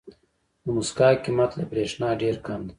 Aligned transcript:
د 0.63 0.65
موسکا 0.75 1.07
قیمت 1.23 1.51
له 1.59 1.63
برېښنا 1.71 2.09
ډېر 2.21 2.35
کم 2.45 2.61
دی. 2.67 2.69